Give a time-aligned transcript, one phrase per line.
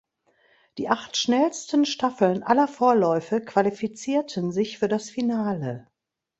[0.79, 5.91] Die acht schnellsten Staffeln aller Vorläufe qualifizierten sich für das Finale.